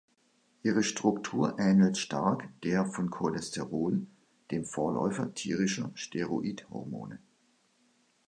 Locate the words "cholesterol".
3.11-4.01